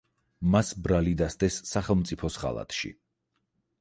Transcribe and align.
მას 0.53 0.71
ბრალი 0.87 1.13
დასდეს 1.19 1.59
სახელმწიფოს 1.73 2.39
ღალატში. 2.45 2.95